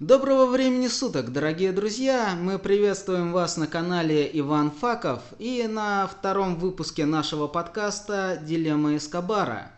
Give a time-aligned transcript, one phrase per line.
[0.00, 2.34] Доброго времени суток, дорогие друзья!
[2.34, 9.72] Мы приветствуем вас на канале Иван Факов и на втором выпуске нашего подкаста «Дилемма Эскобара»,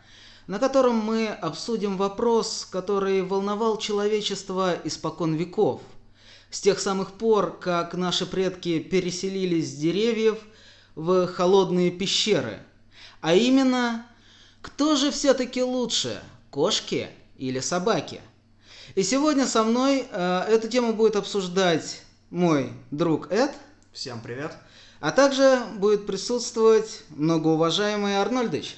[0.46, 5.82] на котором мы обсудим вопрос, который волновал человечество испокон веков.
[6.50, 10.38] С тех самых пор, как наши предки переселились с деревьев
[10.94, 12.60] в холодные пещеры.
[13.22, 14.06] А именно,
[14.60, 18.20] кто же все-таки лучше, кошки или собаки?
[18.94, 23.50] И сегодня со мной э, эту тему будет обсуждать мой друг Эд.
[23.92, 24.52] Всем привет.
[25.00, 28.76] А также будет присутствовать многоуважаемый Арнольдыч.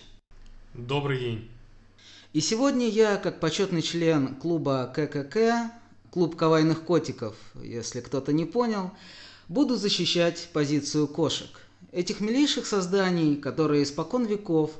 [0.72, 1.50] Добрый день.
[2.32, 5.72] И сегодня я, как почетный член клуба ККК,
[6.10, 8.92] клуб кавайных котиков, если кто-то не понял,
[9.48, 11.50] буду защищать позицию кошек.
[11.92, 14.72] Этих милейших созданий, которые испокон веков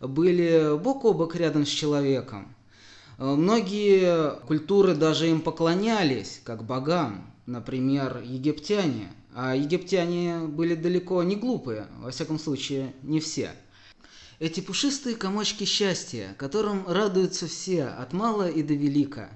[0.00, 2.54] были бок о бок рядом с человеком–
[3.18, 9.12] многие культуры даже им поклонялись, как богам, например, египтяне.
[9.34, 13.52] А египтяне были далеко не глупые, во всяком случае, не все.
[14.38, 19.28] Эти пушистые комочки счастья, которым радуются все, от мала и до велика.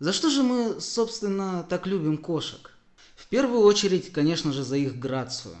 [0.00, 2.72] За что же мы, собственно, так любим кошек?
[3.16, 5.56] В первую очередь, конечно же, за их грацию.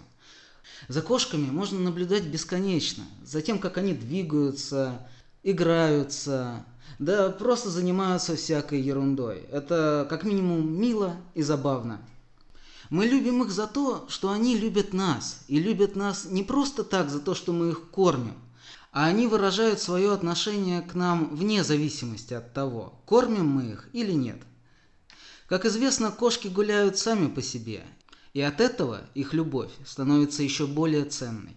[0.86, 5.08] За кошками можно наблюдать бесконечно, за тем, как они двигаются,
[5.42, 6.64] играются,
[6.98, 9.46] да просто занимаются всякой ерундой.
[9.50, 12.00] Это как минимум мило и забавно.
[12.90, 15.42] Мы любим их за то, что они любят нас.
[15.46, 18.34] И любят нас не просто так за то, что мы их кормим,
[18.92, 24.12] а они выражают свое отношение к нам вне зависимости от того, кормим мы их или
[24.12, 24.42] нет.
[25.46, 27.84] Как известно, кошки гуляют сами по себе,
[28.32, 31.56] и от этого их любовь становится еще более ценной.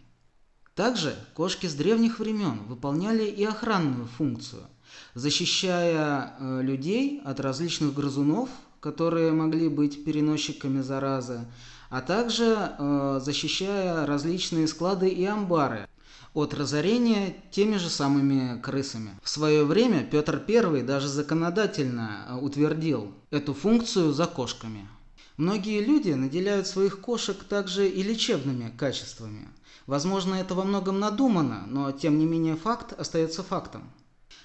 [0.75, 4.65] Также кошки с древних времен выполняли и охранную функцию–
[5.13, 11.45] защищая э, людей от различных грызунов, которые могли быть переносчиками заразы,
[11.89, 15.87] а также э, защищая различные склады и амбары
[16.33, 19.19] от разорения теми же самыми крысами.
[19.21, 24.87] В свое время Петр I даже законодательно э, утвердил эту функцию за кошками.
[25.37, 29.47] Многие люди наделяют своих кошек также и лечебными качествами.
[29.87, 33.89] Возможно, это во многом надумано, но тем не менее факт остается фактом.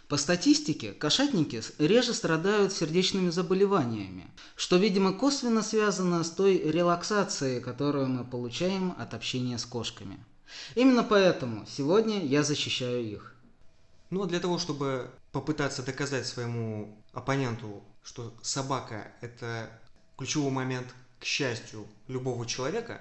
[0.09, 8.07] По статистике, кошатники реже страдают сердечными заболеваниями, что, видимо, косвенно связано с той релаксацией, которую
[8.07, 10.25] мы получаем от общения с кошками.
[10.77, 13.35] Именно поэтому сегодня я защищаю их.
[14.11, 19.69] Ну а для того, чтобы попытаться доказать своему оппоненту, что собака– это
[20.17, 20.87] ключевой момент,
[21.19, 23.01] к счастью, любого человека,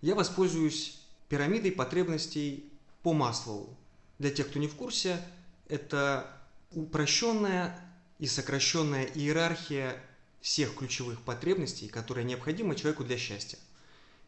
[0.00, 2.72] я воспользуюсь пирамидой потребностей
[3.04, 3.76] по Маслоу.
[4.18, 5.20] Для тех, кто не в курсе–
[5.68, 6.26] это
[6.70, 7.78] упрощенная
[8.18, 9.96] и сокращенная иерархия
[10.40, 13.58] всех ключевых потребностей, которые необходимы человеку для счастья.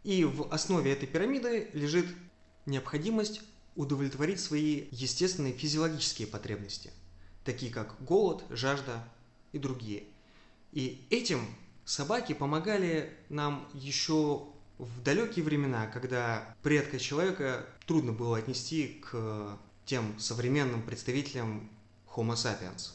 [0.02, 2.06] И в основе этой пирамиды лежит
[2.66, 3.42] необходимость
[3.76, 6.92] удовлетворить свои естественные физиологические потребности,
[7.44, 9.04] такие как голод, жажда
[9.52, 10.04] и другие.
[10.72, 11.44] И этим
[11.84, 14.46] собаки помогали нам еще
[14.78, 21.70] в далекие времена, когда предка человека трудно было отнести к тем современным представителям
[22.14, 22.90] Homo sapiens.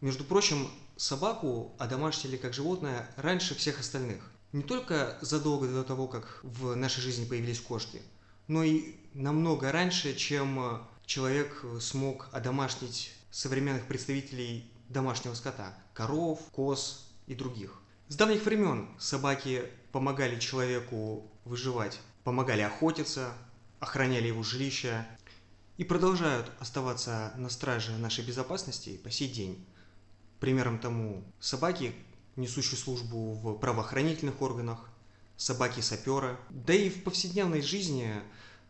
[0.00, 4.30] Между прочим, собаку одомашнили как животное раньше всех остальных.
[4.52, 8.00] Не только задолго до того, как в нашей жизни появились кошки,
[8.46, 17.34] но и намного раньше, чем человек смог одомашнить современных представителей домашнего скота– коров, коз и
[17.34, 17.80] других.
[18.08, 23.32] С давних времен собаки помогали человеку выживать, помогали охотиться,
[23.80, 25.06] охраняли его жилища,
[25.78, 29.64] и продолжают оставаться на страже нашей безопасности по сей день.
[30.40, 31.94] Примером тому собаки,
[32.36, 34.90] несущие службу в правоохранительных органах,
[35.36, 36.36] собаки-саперы.
[36.50, 38.12] Да и в повседневной жизни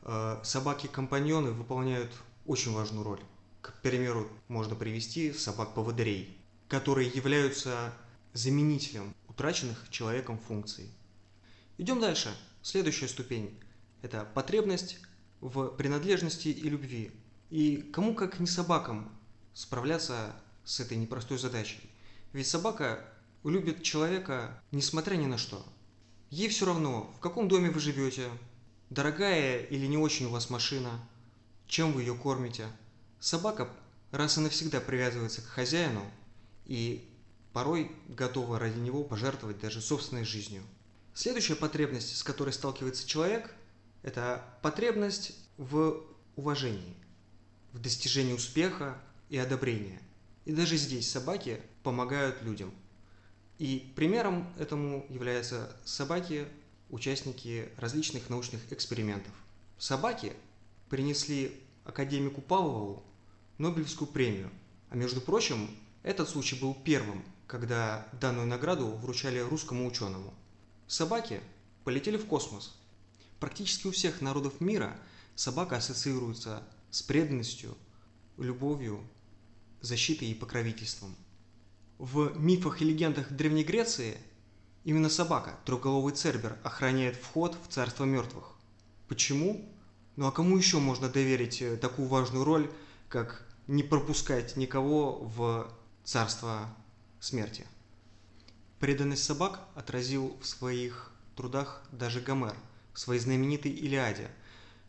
[0.02, 2.12] э, собаки-компаньоны выполняют
[2.46, 3.22] очень важную роль.
[3.62, 6.36] К примеру, можно привести собак-поводырей,
[6.68, 7.92] которые являются
[8.34, 10.90] заменителем утраченных человеком функций.
[11.78, 12.28] Идем дальше.
[12.60, 13.58] Следующая ступень–
[14.02, 14.98] это потребность
[15.40, 17.12] в принадлежности и любви.
[17.50, 19.10] И кому как не собакам
[19.54, 21.80] справляться с этой непростой задачей.
[22.32, 23.04] Ведь собака
[23.44, 25.64] любит человека несмотря ни на что.
[26.30, 28.28] Ей все равно, в каком доме вы живете,
[28.90, 30.90] дорогая или не очень у вас машина,
[31.66, 32.66] чем вы ее кормите.
[33.18, 33.68] Собака
[34.10, 36.04] раз и навсегда привязывается к хозяину
[36.66, 37.08] и
[37.52, 40.62] порой готова ради него пожертвовать даже собственной жизнью.
[41.14, 43.54] Следующая потребность, с которой сталкивается человек,
[44.02, 46.02] это потребность в
[46.36, 46.94] уважении,
[47.72, 48.96] в достижении успеха
[49.28, 50.00] и одобрения.
[50.44, 52.72] И даже здесь собаки помогают людям.
[53.58, 56.46] И примером этому являются собаки,
[56.90, 59.32] участники различных научных экспериментов.
[59.78, 60.32] Собаки
[60.88, 63.02] принесли академику Павлову
[63.58, 64.50] Нобелевскую премию.
[64.90, 65.68] А между прочим,
[66.02, 70.32] этот случай был первым, когда данную награду вручали русскому ученому.
[70.86, 71.40] Собаки
[71.84, 72.77] полетели в космос.
[73.40, 74.96] Практически у всех народов мира
[75.34, 77.76] собака ассоциируется с преданностью,
[78.36, 79.00] любовью,
[79.80, 81.14] защитой и покровительством.
[81.98, 84.18] В мифах и легендах Древней Греции
[84.84, 88.52] именно собака, трехголовый цербер, охраняет вход в царство мертвых.
[89.08, 89.68] Почему?
[90.16, 92.70] Ну а кому еще можно доверить э, такую важную роль,
[93.08, 95.72] как не пропускать никого в
[96.04, 96.74] царство
[97.20, 97.66] смерти?
[98.80, 102.56] Преданность собак отразил в своих трудах даже Гомер
[102.98, 104.28] своей знаменитой Илиаде,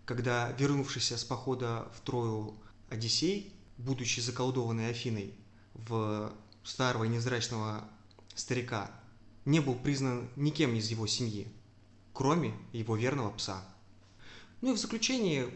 [0.06, 2.56] когда вернувшийся с похода в Трою
[2.90, 5.36] Одиссей, будучи заколдованный Афиной
[5.76, 6.34] в
[6.64, 7.88] старого и невзрачного
[8.34, 8.90] старика,
[9.46, 11.48] не был признан никем из его семьи,
[12.12, 13.64] кроме его верного пса.
[14.62, 15.48] Ну и в заключение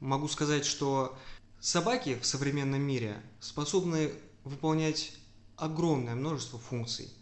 [0.00, 1.18] могу сказать, что
[1.60, 4.12] собаки в современном мире способны
[4.44, 5.12] выполнять
[5.56, 7.12] огромное множество функций,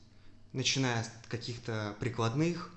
[0.52, 2.72] начиная от каких-то прикладных,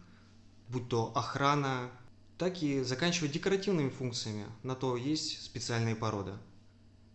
[0.72, 1.90] будь то охрана,
[2.38, 6.34] так и заканчивая декоративными функциями, на то есть специальные породы.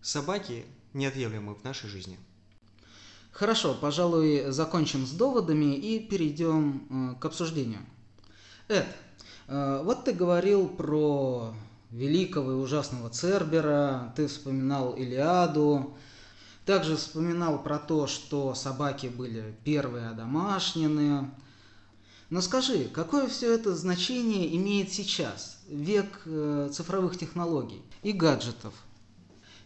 [0.03, 2.19] Собаки неотъемлемы в нашей жизни.
[3.33, 7.81] Хорошо, пожалуй, закончим с доводами и перейдем э, к обсуждению.
[8.69, 8.87] Эд,
[9.49, 11.53] э, вот ты говорил про
[11.91, 15.97] великого и ужасного Цербера, ты вспоминал Илиаду,
[16.65, 21.31] также вспоминал про то, что собаки были первые одомашнены.
[22.29, 28.75] Но скажи, какое все это значение имеет сейчас, век э, цифровых технологий и гаджетов?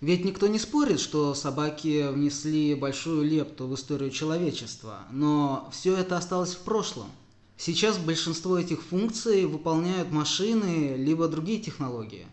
[0.03, 6.17] Ведь никто не спорит, что собаки внесли большую лепту в историю человечества, но все это
[6.17, 7.11] осталось в прошлом.
[7.57, 12.27] Сейчас большинство этих функций выполняют машины либо другие технологии.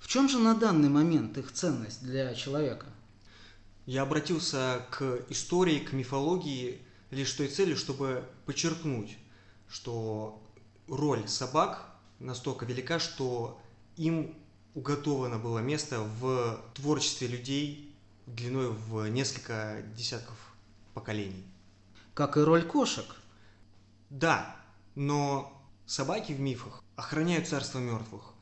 [0.00, 2.86] В чем же на данный момент их ценность для человека?
[3.86, 9.16] Я обратился к истории, к мифологии лишь той целью, чтобы подчеркнуть,
[9.68, 10.42] что
[10.86, 11.86] роль собак
[12.18, 13.60] настолько велика, что
[13.96, 14.34] им
[14.74, 17.94] уготовано было место в творчестве людей
[18.26, 20.36] длиной в несколько десятков
[20.94, 21.44] поколений.
[22.14, 23.06] Как и роль кошек.
[24.10, 24.56] Да,
[24.94, 28.34] но собаки в мифах охраняют царство мертвых.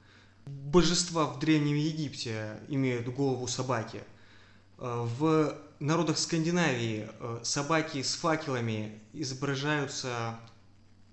[0.46, 4.02] Божества в Древнем Египте имеют голову собаки–
[4.78, 10.38] Э, в народах Скандинавии э, собаки с факелами изображаются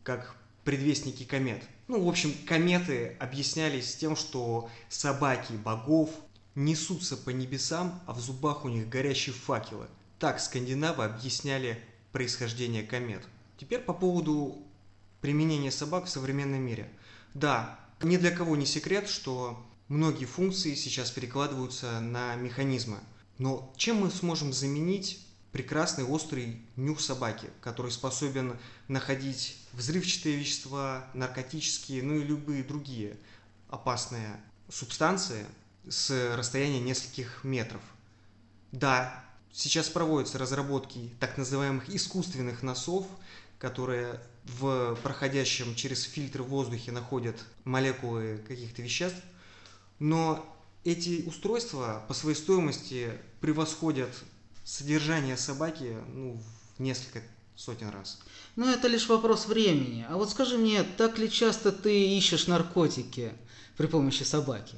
[0.03, 1.63] как предвестники комет.
[1.87, 6.09] Ну, в общем, кометы объяснялись тем, что собаки богов
[6.55, 9.87] несутся по небесам, а в зубах у них горящие факелы.
[10.19, 11.81] Так скандинавы объясняли
[12.11, 13.23] происхождение комет.
[13.57, 14.63] Теперь по поводу
[15.19, 16.89] применения собак в современном мире.
[17.33, 22.99] Да, ни для кого не секрет, что многие функции сейчас перекладываются на механизмы–
[23.37, 25.19] но чем мы сможем заменить
[25.51, 28.57] прекрасный острый нюх собаки, который способен
[28.87, 33.17] находить взрывчатые вещества, наркотические, ну и любые другие
[33.69, 34.39] опасные
[34.69, 35.45] субстанции
[35.87, 37.81] с расстояния нескольких метров.
[38.71, 43.05] Да, сейчас проводятся разработки так называемых искусственных носов,
[43.59, 49.21] которые в проходящем через фильтр в воздухе находят молекулы каких-то веществ,
[49.99, 50.52] но
[50.83, 54.09] эти устройства по своей стоимости превосходят
[54.63, 56.41] содержание собаки ну,
[56.77, 57.21] в несколько
[57.55, 58.19] сотен раз.
[58.55, 60.05] Ну, это лишь вопрос времени.
[60.09, 63.33] А вот скажи мне, так ли часто ты ищешь наркотики
[63.77, 64.75] при помощи собаки?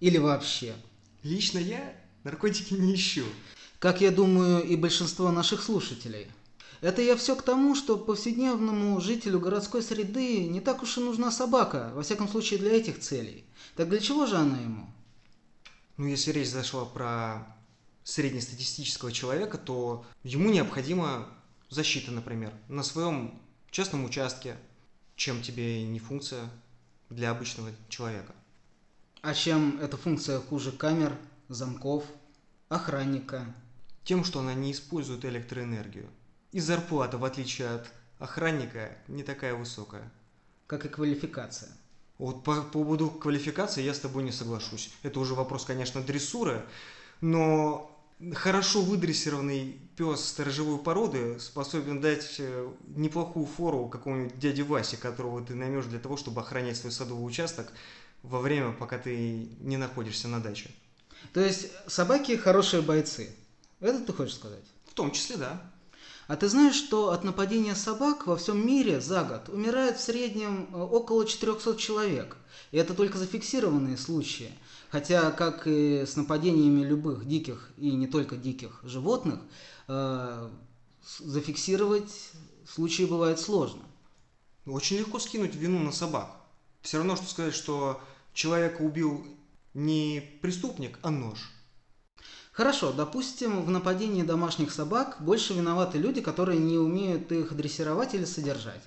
[0.00, 0.74] Или вообще?
[1.22, 1.94] Лично я
[2.24, 3.24] наркотики не ищу.
[3.78, 6.26] Как я думаю, и большинство наших слушателей.
[6.82, 11.30] Это я все к тому, что повседневному жителю городской среды не так уж и нужна
[11.30, 13.44] собака, во всяком случае для этих целей.
[13.76, 14.86] Так для чего же она ему?
[15.96, 17.46] Ну, если речь зашла про
[18.04, 21.28] среднестатистического человека, то ему необходима
[21.68, 24.56] защита, например, на своем частном участке,
[25.16, 26.48] чем тебе не функция
[27.10, 28.34] для обычного человека.
[29.22, 31.16] А чем эта функция хуже камер,
[31.48, 32.04] замков,
[32.68, 33.44] охранника?
[34.04, 36.08] Тем, что она не использует электроэнергию.
[36.52, 40.12] И зарплата, в отличие от охранника, не такая высокая.
[40.66, 41.70] Как и квалификация.
[42.18, 44.90] Вот по, по поводу квалификации я с тобой не соглашусь.
[45.02, 46.64] Это уже вопрос, конечно, дрессуры,
[47.20, 47.90] но
[48.34, 55.54] хорошо выдрессированный пес сторожевой породы способен дать э, неплохую фору какому-нибудь дяде Васе, которого ты
[55.54, 57.72] наймешь для того, чтобы охранять свой садовый участок
[58.22, 60.70] во время, пока ты не находишься на даче.
[61.32, 63.34] То есть собаки хорошие бойцы.
[63.80, 64.64] Это ты хочешь сказать?
[64.86, 65.60] В том числе, да.
[66.26, 70.68] А ты знаешь, что от нападения собак во всем мире за год умирает в среднем
[70.72, 72.36] э, около 400 человек?
[72.72, 74.50] И это только зафиксированные случаи.
[74.90, 79.40] Хотя, как и с нападениями любых диких и не только диких животных,
[79.86, 80.50] э,
[81.18, 82.32] зафиксировать
[82.68, 83.82] случаи бывает сложно.
[84.66, 86.34] Очень легко скинуть вину на собак.
[86.82, 88.00] Все равно, что сказать, что
[88.34, 89.24] человека убил
[89.74, 91.38] не преступник, а нож.
[92.56, 98.24] Хорошо, допустим, в нападении домашних собак больше виноваты люди, которые не умеют их дрессировать или
[98.24, 98.80] содержать.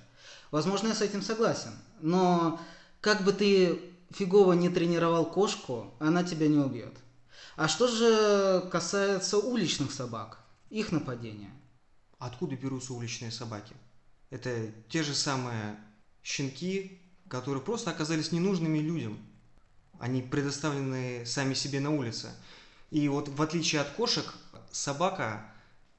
[0.50, 1.70] Возможно, я с этим согласен.
[2.00, 2.60] Но
[3.00, 6.96] как бы ты фигово не тренировал кошку, она тебя не убьет.
[7.54, 11.52] А что же касается уличных собак, их нападения?
[12.18, 13.76] Откуда берутся уличные собаки?
[14.30, 15.78] Это те же самые
[16.24, 19.16] щенки, которые просто оказались ненужными людям.
[20.00, 22.30] Они предоставлены сами себе на улице–
[22.90, 24.34] и вот в отличие от кошек,
[24.70, 25.44] собака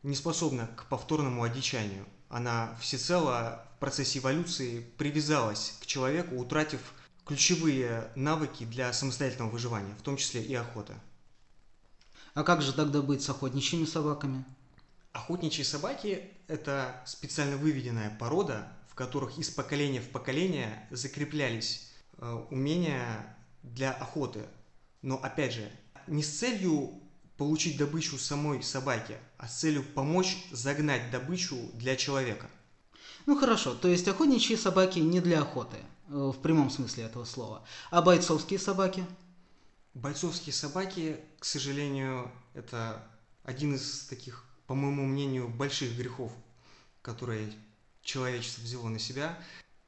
[0.03, 2.05] не способна к повторному одичанию.
[2.29, 6.93] Она всецело в процессе эволюции привязалась к человеку, утратив
[7.25, 10.93] ключевые навыки для самостоятельного выживания, в том числе и охота.
[12.33, 14.45] А как же тогда быть с охотничьими собаками?
[15.11, 23.35] Охотничьи собаки– это специально выведенная порода, в которых из поколения в поколение закреплялись э, умения
[23.61, 24.45] для охоты.
[25.01, 25.69] Но опять же,
[26.07, 27.01] не с целью
[27.37, 32.49] получить добычу самой собаке, а с целью помочь загнать добычу для человека.
[33.25, 35.77] Ну хорошо, то есть охотничьи собаки не для охоты,
[36.09, 37.63] э, в прямом смысле этого слова.
[37.89, 39.05] А бойцовские собаки?
[39.93, 43.03] Бойцовские собаки, к сожалению, это
[43.43, 46.31] один из таких, по моему мнению, больших грехов,
[47.01, 47.51] которые
[48.01, 49.37] человечество взяло на себя.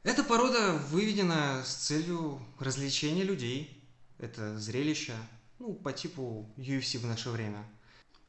[0.04, 3.80] Эта порода выведена с целью развлечения людей.
[4.18, 5.14] Это зрелище,
[5.60, 7.66] ну, по типу UFC в наше время.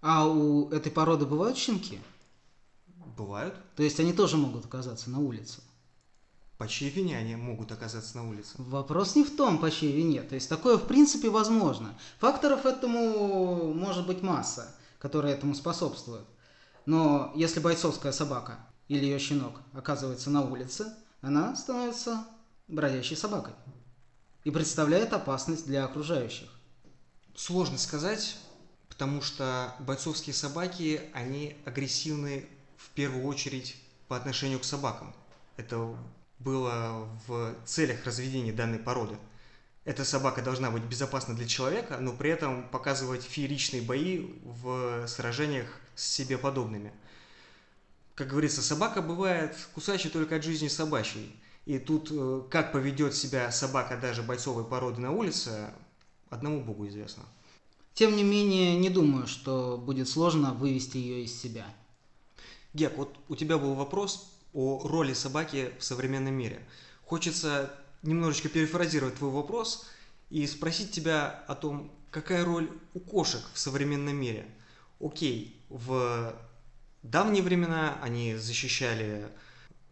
[0.01, 1.99] А у этой породы бывают щенки?
[3.17, 3.55] Бывают.
[3.77, 5.63] То есть они тоже могут оказаться на улице?
[6.59, 8.55] По чьей вине они могут оказаться на улице?
[8.59, 10.23] Вопрос не в том, по чьей вине.
[10.23, 11.95] То есть такое в принципе возможно.
[12.21, 16.27] Факторов этому может быть масса, которые этому способствуют.
[16.87, 22.25] Но если бойцовская собака или ее щенок оказывается на улице, она становится
[22.69, 23.55] бродящей собакой
[24.45, 26.49] и представляет опасность для окружающих.
[27.35, 28.37] Сложно сказать,
[28.89, 33.77] потому что бойцовские собаки, они агрессивны в первую очередь
[34.07, 35.13] по отношению к собакам.
[35.57, 35.97] Это
[36.39, 39.17] было в целях разведения данной породы.
[39.85, 45.67] Эта собака должна быть безопасна для человека, но при этом показывать фееричные бои в сражениях
[45.97, 46.93] с себе подобными.
[48.15, 51.35] Как говорится, собака бывает кусачей только от жизни собачьей.
[51.67, 55.71] И тут э, как поведет себя собака даже бойцовой породы на улице,
[56.35, 57.25] одному Богу известно.
[57.95, 61.65] Тем не менее, не думаю, что будет сложно вывести ее из себя.
[62.73, 66.61] Гек, вот у тебя был вопрос о роли собаки в современном мире.
[67.05, 67.73] Хочется
[68.03, 69.87] немножечко перефразировать твой вопрос
[70.29, 74.45] и спросить тебя о том, какая роль у кошек в современном мире.
[75.01, 76.35] Окей, в
[77.05, 79.29] давние времена они защищали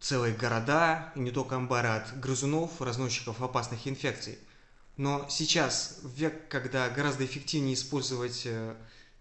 [0.01, 4.39] целые города, и не только амбары от грызунов, разносчиков опасных инфекций–
[4.97, 8.77] но сейчас, в век, когда гораздо эффективнее использовать э,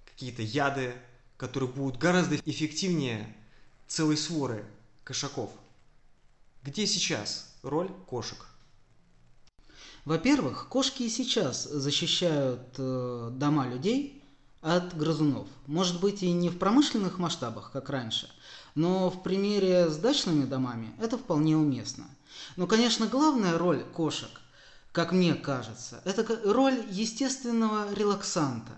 [0.06, 0.94] какие-то яды,
[1.38, 3.36] которые будут гораздо эффективнее
[3.88, 4.66] целой своры
[5.04, 5.52] кошаков.
[6.64, 8.46] Где сейчас роль кошек?
[10.06, 14.22] Во-первых, кошки и сейчас защищают э, дома людей
[14.62, 15.48] от грызунов.
[15.68, 18.30] Может быть и не в промышленных масштабах, как раньше,
[18.76, 22.06] но в примере с дачными домами это вполне уместно.
[22.56, 24.30] Но, конечно, главная роль кошек
[24.92, 26.02] как мне кажется.
[26.06, 28.74] Это роль естественного релаксанта,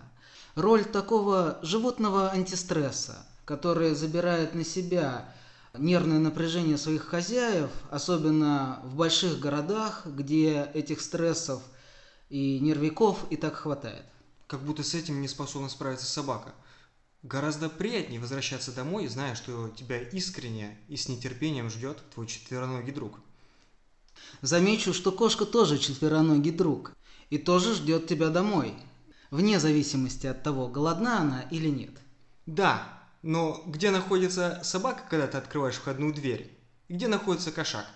[0.56, 5.34] роль такого животного антистресса, который забирает на себя
[5.78, 11.64] нервное напряжение своих хозяев, особенно в больших городах, где этих стрессов
[12.30, 14.06] и нервиков и так хватает.
[14.48, 16.54] Как будто с этим не способна справиться собака.
[17.24, 23.20] Гораздо приятнее возвращаться домой, зная, что тебя искренне и с нетерпением ждет твой четвероногий друг.
[24.42, 26.94] Замечу, что кошка тоже четвероногий друг
[27.30, 28.74] и тоже ждет тебя домой,
[29.32, 31.92] вне зависимости от того, голодна она или нет.
[32.46, 32.88] Да,
[33.22, 36.52] но где находится собака, когда ты открываешь входную дверь?
[36.90, 37.88] Где находится кошак?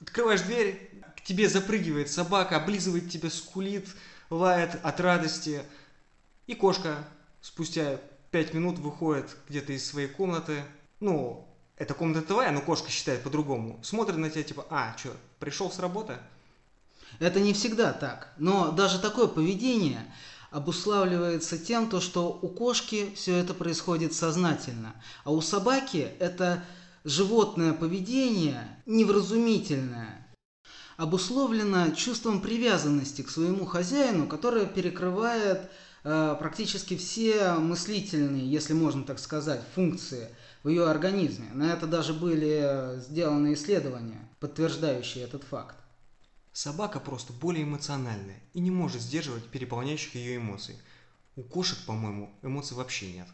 [0.00, 3.88] Открываешь дверь, к тебе запрыгивает собака, облизывает тебя, скулит,
[4.30, 5.62] лает от радости.
[6.46, 6.96] И кошка
[7.40, 10.62] спустя пять минут выходит где-то из своей комнаты.
[11.00, 13.80] Ну, это комната твоя, но кошка считает по-другому.
[13.82, 16.16] Смотрит на тебя типа, а, что, пришел с работы?
[17.18, 18.32] Это не всегда так.
[18.38, 20.04] Но даже такое поведение,
[20.50, 26.64] обуславливается тем, то, что у кошки все это происходит сознательно, а у собаки это
[27.04, 30.17] животное поведение невразумительное,
[30.98, 35.70] обусловлено чувством привязанности к своему хозяину, которое перекрывает
[36.02, 40.28] э, практически все мыслительные, если можно так сказать, функции
[40.64, 41.50] в ее организме.
[41.54, 45.76] На это даже были сделаны исследования, подтверждающие этот факт.
[46.52, 50.76] Собака просто более эмоциональная и не может сдерживать переполняющих ее эмоций.
[51.36, 53.28] У кошек, по-моему, эмоций вообще нет.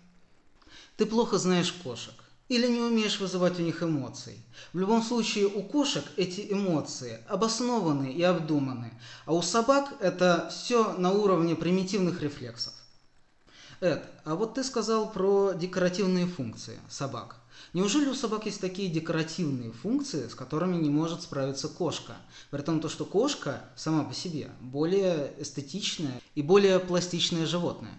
[0.99, 4.39] Ты плохо знаешь кошек или не умеешь вызывать у них эмоций.
[4.73, 8.93] В любом случае у кошек эти эмоции обоснованы и обдуманы,
[9.25, 12.75] а у собак это все на уровне примитивных рефлексов.
[13.81, 17.41] Эд, а вот ты сказал про декоративные функции собак.
[17.73, 22.17] Неужели у собак есть такие декоративные функции, с которыми не может справиться кошка?
[22.51, 27.99] При том, то, что кошка сама по себе более эстетичное и более пластичное животное.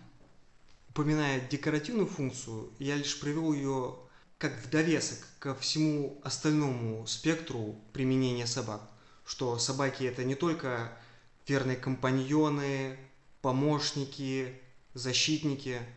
[0.90, 3.96] Упоминая декоративную функцию, я лишь привел ее
[4.38, 8.82] как в довесок ко всему остальному спектру применения собак.
[9.26, 10.92] Что собаки это не только
[11.48, 12.98] верные компаньоны,
[13.42, 14.60] помощники,
[14.94, 15.80] защитники–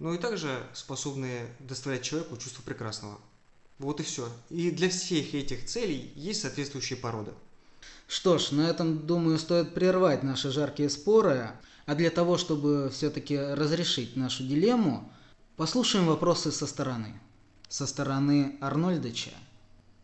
[0.00, 3.18] но и также способные доставлять человеку чувство прекрасного.
[3.78, 4.28] Вот и все.
[4.48, 7.32] И для всех этих целей есть соответствующие породы.
[8.08, 11.52] Что ж, на этом, думаю, стоит прервать наши жаркие споры.
[11.86, 15.12] А для того, чтобы все-таки разрешить нашу дилемму,
[15.56, 17.20] послушаем вопросы со стороны.
[17.70, 19.30] Со стороны Арнольдыча.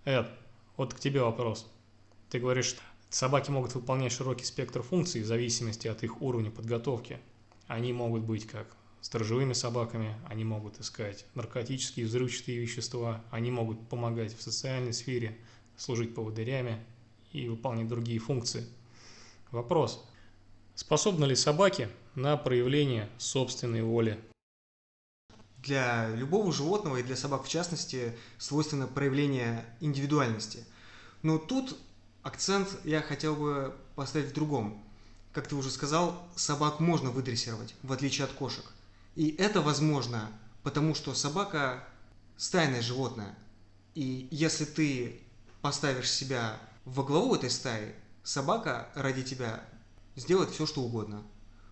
[0.04, 0.28] Эд,
[0.76, 1.66] вот к тебе вопрос.
[2.30, 2.76] Ты говоришь,
[3.10, 7.18] собаки могут выполнять широкий спектр функций в зависимости от их уровня подготовки.
[7.66, 8.68] Они могут быть как
[9.00, 15.36] сторожевыми собаками, они могут искать наркотические взрывчатые вещества, они могут помогать в социальной сфере,
[15.76, 16.78] служить поводырями
[17.32, 18.64] и выполнять другие функции.
[19.50, 20.08] Вопрос.
[20.76, 24.20] Способны ли собаки на проявление собственной воли?
[25.66, 30.62] Для любого животного и для собак в частности свойственно проявление индивидуальности.
[31.22, 31.76] Но тут
[32.22, 34.80] акцент я хотел бы поставить в другом.
[35.32, 38.64] Как ты уже сказал, собак можно выдрессировать, в отличие от кошек.
[39.16, 40.30] И это возможно,
[40.62, 41.82] потому что собака
[42.36, 43.34] стайное животное.
[43.96, 45.20] И если ты
[45.62, 49.64] поставишь себя во главу этой стаи, собака ради тебя
[50.14, 51.24] сделает все, что угодно.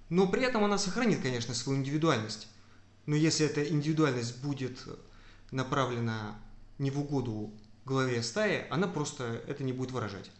[0.08, 2.48] Но при этом она сохранит, конечно, свою индивидуальность.
[3.06, 4.78] Но если эта индивидуальность будет
[5.50, 6.38] направлена
[6.78, 7.52] не в угоду
[7.84, 10.30] главе стаи, она просто это не будет выражать.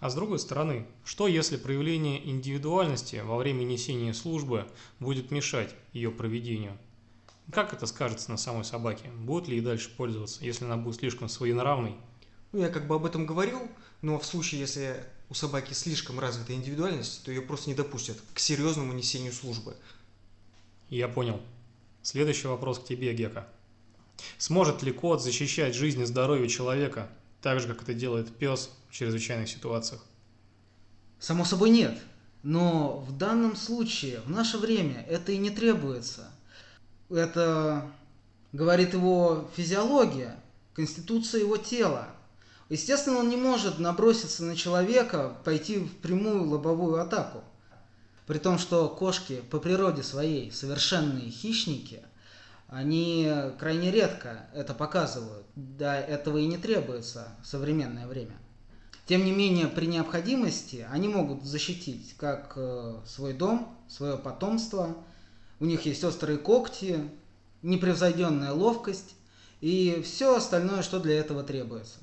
[0.00, 4.66] А с другой стороны, что если проявление индивидуальности во время несения службы
[4.98, 6.76] будет мешать ее проведению?
[7.52, 9.10] Как это скажется на самой собаке?
[9.10, 11.96] Будет ли и дальше пользоваться, если она будет слишком своенравной?
[12.52, 13.60] Ну, я как бы об этом говорил,
[14.00, 18.38] но в случае, если у собаки слишком развита индивидуальность, то ее просто не допустят к
[18.38, 19.76] серьезному несению службы.
[20.88, 21.40] Я понял.
[22.02, 23.46] Следующий вопрос к тебе, Гека.
[24.38, 27.08] Сможет ли кот защищать жизнь и здоровье человека,
[27.42, 30.04] так же, как это делает пес в чрезвычайных ситуациях?
[31.18, 31.98] Само собой нет.
[32.42, 36.30] Но в данном случае, в наше время, это и не требуется.
[37.10, 37.90] Это
[38.52, 40.36] говорит его физиология,
[40.72, 42.08] конституция его тела.
[42.70, 47.42] Естественно, он не может наброситься на человека, пойти в прямую лобовую атаку.
[48.26, 52.02] При том, что кошки по природе своей совершенные хищники,
[52.68, 55.46] они крайне редко это показывают.
[55.56, 58.36] Да, этого и не требуется в современное время.
[59.06, 64.96] Тем не менее, при необходимости они могут защитить как э, свой дом, свое потомство.
[65.58, 67.10] У них есть острые когти,
[67.62, 69.16] непревзойденная ловкость
[69.60, 71.98] и все остальное, что для этого требуется.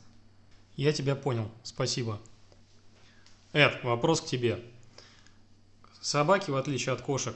[0.76, 2.20] Я тебя понял, спасибо.
[3.54, 4.60] Эд, вопрос к тебе.
[6.02, 7.36] Собаки, в отличие от кошек,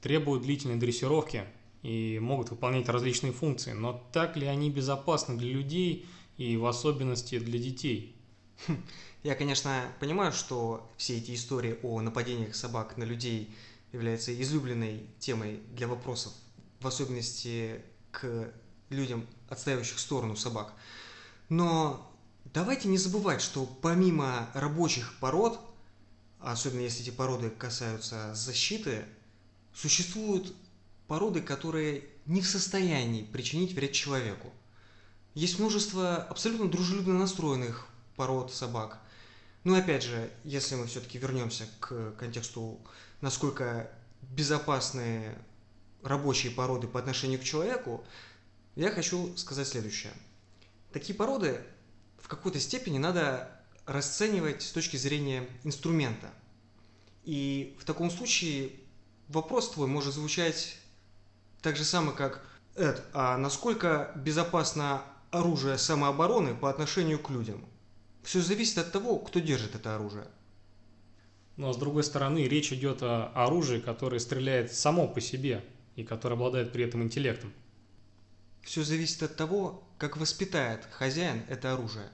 [0.00, 1.44] требуют длительной дрессировки
[1.82, 7.38] и могут выполнять различные функции, но так ли они безопасны для людей и в особенности
[7.38, 8.16] для детей?
[9.22, 13.54] Я, конечно, понимаю, что все эти истории о нападениях собак на людей
[13.92, 16.32] являются излюбленной темой для вопросов,
[16.80, 18.52] в особенности к
[18.90, 20.72] людям, отстаивающих сторону собак.
[21.48, 22.12] Но
[22.52, 25.60] давайте не забывать, что помимо рабочих пород,
[26.52, 29.04] особенно если эти породы касаются защиты,
[29.74, 30.54] существуют
[31.08, 34.52] породы, которые не в состоянии причинить вред человеку.
[35.34, 39.00] Есть множество абсолютно дружелюбно настроенных пород собак.
[39.64, 42.80] Но опять же, если мы все-таки вернемся к контексту,
[43.20, 43.90] насколько
[44.22, 45.36] безопасны
[46.02, 48.04] рабочие породы по отношению к человеку,
[48.76, 50.12] я хочу сказать следующее.
[50.92, 51.60] Такие породы
[52.18, 53.55] в какой-то степени надо
[53.86, 56.30] расценивать с точки зрения инструмента.
[57.24, 58.72] И в таком случае
[59.28, 60.76] вопрос твой может звучать
[61.62, 62.46] так же самое, как
[62.76, 67.64] Эд, а насколько безопасно оружие самообороны по отношению к людям?
[68.22, 70.26] Все зависит от того, кто держит это оружие.
[71.56, 76.34] Но с другой стороны, речь идет о оружии, которое стреляет само по себе и которое
[76.34, 77.52] обладает при этом интеллектом.
[78.62, 82.10] Все зависит от того, как воспитает хозяин это оружие.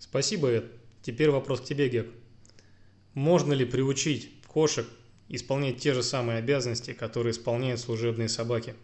[0.00, 0.72] Спасибо, Эд.
[1.02, 2.10] Теперь вопрос к тебе, Гек.
[3.14, 4.86] Можно ли приучить кошек
[5.28, 8.74] исполнять те же самые обязанности, которые исполняют служебные собаки?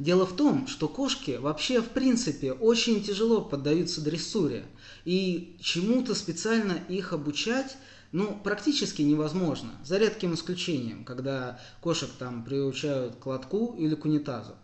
[0.00, 4.64] Дело в том, что кошки вообще в принципе очень тяжело поддаются дрессуре,
[5.04, 7.76] и чему-то специально их обучать
[8.10, 14.54] ну, практически невозможно, за редким исключением, когда кошек там приучают к лотку или к унитазу.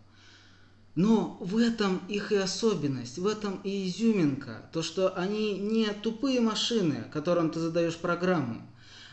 [0.94, 6.40] Но в этом их и особенность, в этом и изюминка, то, что они не тупые
[6.40, 8.62] машины, которым ты задаешь программу,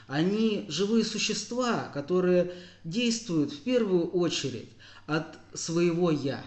[0.08, 4.70] они живые существа, которые действуют в первую очередь
[5.08, 6.44] от своего «я».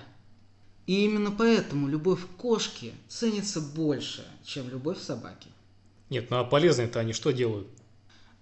[0.87, 5.49] И именно поэтому любовь к кошке ценится больше, чем любовь к собаке.
[6.11, 7.68] Нет, ну а полезные-то они что делают?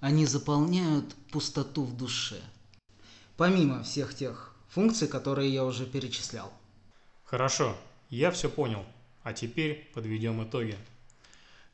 [0.01, 2.41] Они заполняют пустоту в душе.
[3.37, 6.53] Помимо всех тех функций, которые я уже перечислял.
[7.33, 7.75] Хорошо,
[8.11, 8.85] я все понял.
[9.23, 10.77] А теперь подведем итоги.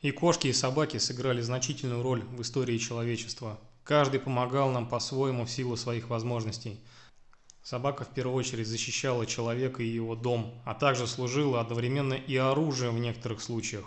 [0.02, 3.58] И кошки, и собаки сыграли значительную роль в истории человечества.
[3.82, 6.78] Каждый помогал нам по-своему в силу своих возможностей.
[7.64, 12.94] Собака в первую очередь защищала человека и его дом, а также служила одновременно и оружием
[12.94, 13.86] в некоторых случаях.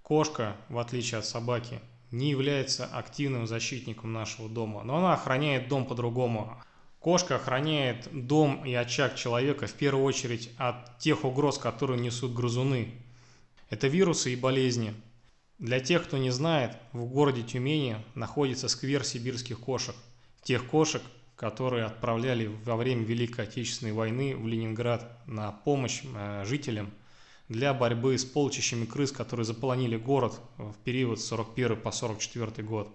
[0.00, 1.80] Кошка, в отличие от собаки,
[2.10, 6.62] не является активным защитником нашего дома, но она охраняет дом по-другому.
[7.02, 12.94] Кошка охраняет дом и очаг человека в первую очередь от тех угроз, которые несут грызуны.
[13.70, 14.94] Это вирусы и болезни.
[15.58, 19.96] Для тех, кто не знает, в городе Тюмени находится сквер сибирских кошек.
[20.42, 21.02] Тех кошек,
[21.36, 26.90] которые отправляли во время Великой Отечественной войны в Ленинград на помощь э, жителям–
[27.52, 32.88] для борьбы с полчищами крыс, которые заполонили город в период с 41 по 44 год.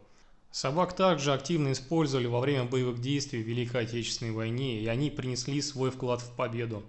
[0.51, 5.61] Собак также активно использовали во время боевых действий в Великой Отечественной войне, и они принесли
[5.61, 6.83] свой вклад в победу.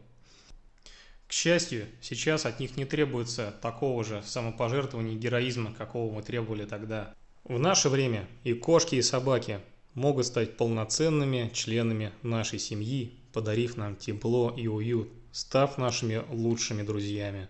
[1.26, 6.64] К счастью, сейчас от них не требуется такого же самопожертвования и героизма, какого мы требовали
[6.64, 7.14] тогда.
[7.44, 9.60] В наше время и кошки, и собаки
[9.92, 17.48] могут стать полноценными членами нашей семьи, подарив нам тепло и уют, став нашими лучшими друзьями.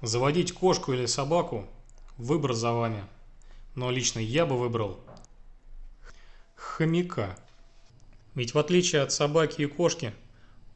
[0.00, 1.66] Заводить кошку или собаку–
[2.16, 3.04] выбор за вами.
[3.74, 5.00] Но лично я бы выбрал
[6.62, 7.36] хомяка.
[8.34, 10.14] Ведь в отличие от собаки и кошки,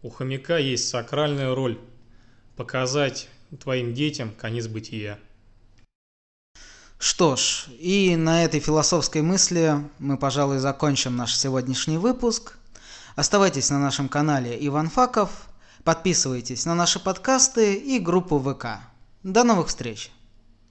[0.03, 1.79] у хомяка есть сакральная роль–
[2.57, 3.29] показать
[3.61, 5.19] твоим детям конец бытия.
[6.99, 12.55] Что ж, и на этой философской мысли мы, пожалуй, закончим наш сегодняшний выпуск.
[13.15, 15.31] Оставайтесь на нашем канале Иван Факов,
[15.85, 18.81] подписывайтесь на наши подкасты и группу ВК.
[19.23, 20.11] До новых встреч!